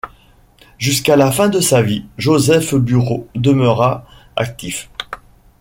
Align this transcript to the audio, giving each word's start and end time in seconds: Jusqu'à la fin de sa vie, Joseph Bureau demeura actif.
Jusqu'à 0.79 1.15
la 1.15 1.31
fin 1.31 1.47
de 1.47 1.59
sa 1.59 1.83
vie, 1.83 2.07
Joseph 2.17 2.73
Bureau 2.73 3.27
demeura 3.35 4.03
actif. 4.35 4.89